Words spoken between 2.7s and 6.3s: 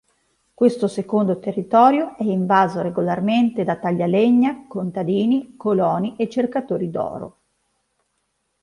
regolarmente da taglialegna, contadini, coloni e